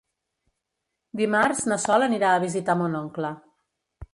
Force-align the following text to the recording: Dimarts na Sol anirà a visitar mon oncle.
Dimarts 1.21 1.61
na 1.73 1.79
Sol 1.83 2.07
anirà 2.07 2.33
a 2.33 2.41
visitar 2.45 2.77
mon 2.81 2.99
oncle. 3.03 3.33